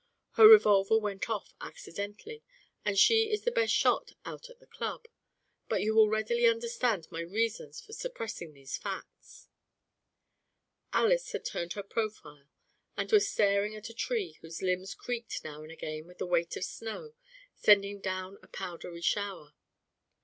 Her 0.31 0.47
revolver 0.47 0.97
went 0.97 1.29
off 1.29 1.53
accidentally 1.61 2.41
and 2.83 2.97
she 2.97 3.29
is 3.31 3.43
the 3.43 3.51
best 3.51 3.71
shot 3.71 4.13
out 4.25 4.49
at 4.49 4.59
the 4.59 4.65
Club. 4.65 5.05
But 5.69 5.81
you 5.83 5.93
will 5.93 6.09
readily 6.09 6.47
understand 6.47 7.07
my 7.11 7.19
reasons 7.19 7.79
for 7.81 7.93
suppressing 7.93 8.51
these 8.53 8.75
facts." 8.79 9.47
Alys 10.91 11.31
had 11.33 11.45
turned 11.45 11.73
her 11.73 11.83
profile 11.83 12.49
and 12.97 13.11
was 13.11 13.29
staring 13.29 13.75
at 13.75 13.89
a 13.89 13.93
tree 13.93 14.39
whose 14.41 14.63
limbs 14.63 14.95
creaked 14.95 15.43
now 15.43 15.61
and 15.61 15.71
again 15.71 16.07
with 16.07 16.17
their 16.17 16.25
weight 16.25 16.57
of 16.57 16.63
snow, 16.65 17.13
sending 17.53 17.99
down 18.01 18.39
a 18.41 18.47
powdery 18.47 19.01
shower. 19.01 19.53